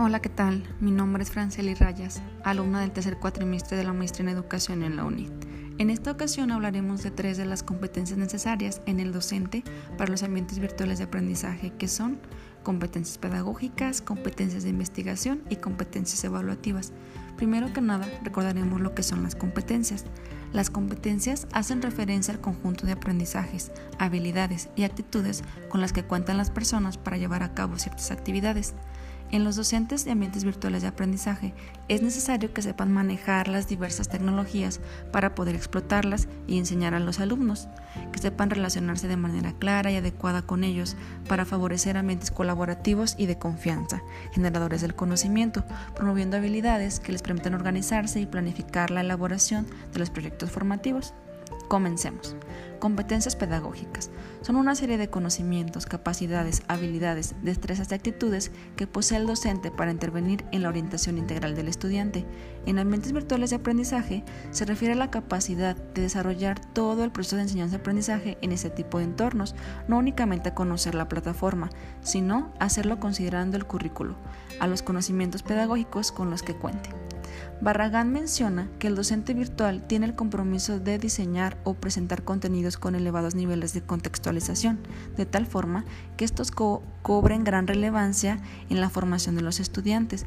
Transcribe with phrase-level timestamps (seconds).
[0.00, 0.62] Hola, ¿qué tal?
[0.78, 4.94] Mi nombre es Franceli Rayas, alumna del tercer cuatrimestre de la maestría en educación en
[4.94, 5.32] la UNIT.
[5.78, 9.64] En esta ocasión hablaremos de tres de las competencias necesarias en el docente
[9.96, 12.20] para los ambientes virtuales de aprendizaje, que son
[12.62, 16.92] competencias pedagógicas, competencias de investigación y competencias evaluativas.
[17.36, 20.04] Primero que nada, recordaremos lo que son las competencias.
[20.52, 26.36] Las competencias hacen referencia al conjunto de aprendizajes, habilidades y actitudes con las que cuentan
[26.36, 28.74] las personas para llevar a cabo ciertas actividades.
[29.30, 31.52] En los docentes de ambientes virtuales de aprendizaje
[31.88, 34.80] es necesario que sepan manejar las diversas tecnologías
[35.12, 37.68] para poder explotarlas y enseñar a los alumnos,
[38.10, 40.96] que sepan relacionarse de manera clara y adecuada con ellos
[41.28, 44.02] para favorecer ambientes colaborativos y de confianza,
[44.32, 45.62] generadores del conocimiento,
[45.94, 51.12] promoviendo habilidades que les permitan organizarse y planificar la elaboración de los proyectos formativos.
[51.68, 52.34] Comencemos.
[52.78, 54.10] Competencias pedagógicas.
[54.40, 59.90] Son una serie de conocimientos, capacidades, habilidades, destrezas y actitudes que posee el docente para
[59.90, 62.24] intervenir en la orientación integral del estudiante.
[62.64, 67.36] En ambientes virtuales de aprendizaje se refiere a la capacidad de desarrollar todo el proceso
[67.36, 69.54] de enseñanza-aprendizaje en ese tipo de entornos,
[69.88, 71.68] no únicamente a conocer la plataforma,
[72.00, 74.16] sino hacerlo considerando el currículo,
[74.60, 76.90] a los conocimientos pedagógicos con los que cuente.
[77.60, 82.94] Barragán menciona que el docente virtual tiene el compromiso de diseñar o presentar contenidos con
[82.94, 84.78] elevados niveles de contextualización,
[85.16, 85.84] de tal forma
[86.16, 88.38] que estos cobren gran relevancia
[88.70, 90.26] en la formación de los estudiantes.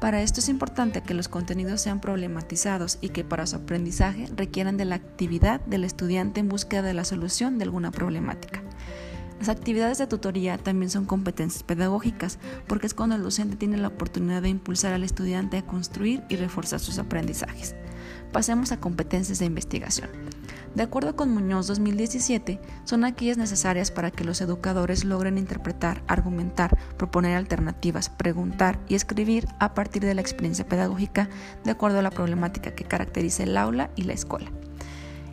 [0.00, 4.76] Para esto es importante que los contenidos sean problematizados y que para su aprendizaje requieran
[4.76, 8.61] de la actividad del estudiante en búsqueda de la solución de alguna problemática.
[9.42, 13.88] Las actividades de tutoría también son competencias pedagógicas, porque es cuando el docente tiene la
[13.88, 17.74] oportunidad de impulsar al estudiante a construir y reforzar sus aprendizajes.
[18.30, 20.10] Pasemos a competencias de investigación.
[20.76, 26.78] De acuerdo con Muñoz 2017, son aquellas necesarias para que los educadores logren interpretar, argumentar,
[26.96, 31.28] proponer alternativas, preguntar y escribir a partir de la experiencia pedagógica
[31.64, 34.52] de acuerdo a la problemática que caracteriza el aula y la escuela.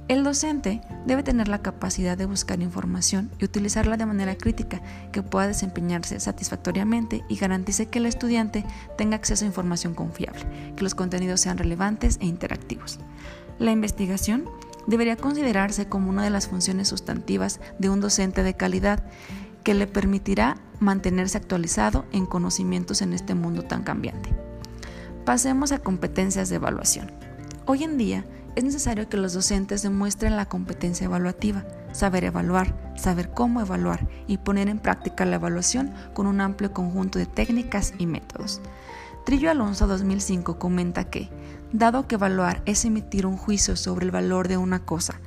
[0.10, 4.82] El docente debe tener la capacidad de buscar información y utilizarla de manera crítica
[5.12, 8.66] que pueda desempeñarse satisfactoriamente y garantice que el estudiante
[8.98, 10.42] tenga acceso a información confiable,
[10.76, 12.98] que los contenidos sean relevantes e interactivos.
[13.60, 14.50] La investigación
[14.88, 19.04] debería considerarse como una de las funciones sustantivas de un docente de calidad
[19.64, 24.32] que le permitirá mantenerse actualizado en conocimientos en este mundo tan cambiante.
[25.24, 27.12] Pasemos a competencias de evaluación.
[27.68, 28.26] Hoy en día,
[28.60, 34.38] es necesario que los docentes demuestren la competencia evaluativa, saber evaluar, saber cómo evaluar y
[34.38, 38.62] poner en práctica la evaluación con un amplio conjunto de técnicas y métodos.
[39.26, 41.30] Trillo Alonso 2005 comenta que,
[41.72, 45.22] dado que evaluar es emitir un juicio sobre el valor de una cosa,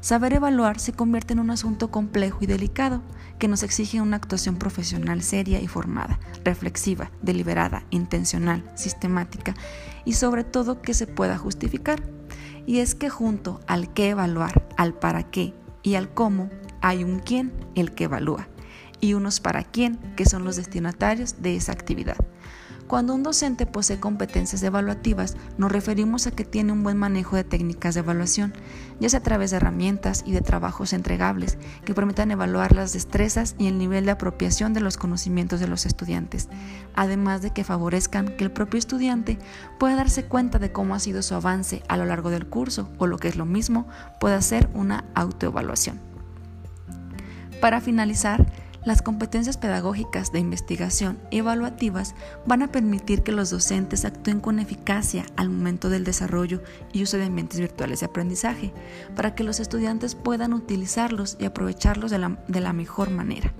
[0.00, 3.02] saber evaluar se convierte en un asunto complejo y delicado
[3.38, 9.54] que nos exige una actuación profesional seria y formada, reflexiva, deliberada, intencional, sistemática
[10.06, 12.17] y sobre todo que se pueda justificar.
[12.68, 16.50] Y es que junto al qué evaluar, al para qué y al cómo,
[16.82, 18.46] hay un quién, el que evalúa,
[19.00, 22.18] y unos para quién, que son los destinatarios de esa actividad.
[22.88, 27.44] Cuando un docente posee competencias evaluativas, nos referimos a que tiene un buen manejo de
[27.44, 28.54] técnicas de evaluación,
[28.98, 33.56] ya sea a través de herramientas y de trabajos entregables que permitan evaluar las destrezas
[33.58, 36.48] y el nivel de apropiación de los conocimientos de los estudiantes,
[36.94, 39.38] además de que favorezcan que el propio estudiante
[39.78, 43.06] pueda darse cuenta de cómo ha sido su avance a lo largo del curso o
[43.06, 43.86] lo que es lo mismo,
[44.18, 46.00] pueda hacer una autoevaluación.
[47.60, 48.46] Para finalizar,
[48.84, 52.14] las competencias pedagógicas de investigación evaluativas
[52.46, 56.62] van a permitir que los docentes actúen con eficacia al momento del desarrollo
[56.92, 58.72] y uso de ambientes virtuales de aprendizaje,
[59.16, 63.52] para que los estudiantes puedan utilizarlos y aprovecharlos de la, de la mejor manera.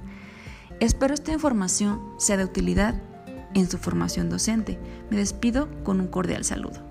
[0.80, 2.94] Espero esta información sea de utilidad
[3.54, 4.78] en su formación docente.
[5.10, 6.87] Me despido con un cordial saludo.